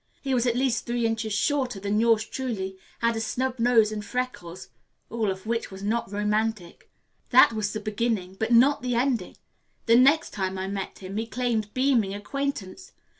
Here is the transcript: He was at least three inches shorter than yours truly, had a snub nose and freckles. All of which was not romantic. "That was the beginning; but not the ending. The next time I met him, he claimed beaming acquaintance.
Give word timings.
He 0.19 0.33
was 0.33 0.47
at 0.47 0.55
least 0.55 0.87
three 0.87 1.05
inches 1.05 1.31
shorter 1.31 1.79
than 1.79 1.99
yours 1.99 2.25
truly, 2.25 2.75
had 3.01 3.15
a 3.15 3.19
snub 3.21 3.59
nose 3.59 3.91
and 3.91 4.03
freckles. 4.03 4.69
All 5.11 5.29
of 5.29 5.45
which 5.45 5.69
was 5.69 5.83
not 5.83 6.11
romantic. 6.11 6.89
"That 7.29 7.53
was 7.53 7.71
the 7.71 7.79
beginning; 7.81 8.33
but 8.39 8.51
not 8.51 8.81
the 8.81 8.95
ending. 8.95 9.37
The 9.85 9.95
next 9.97 10.31
time 10.31 10.57
I 10.57 10.67
met 10.67 10.97
him, 11.03 11.17
he 11.17 11.27
claimed 11.27 11.71
beaming 11.75 12.15
acquaintance. 12.15 12.93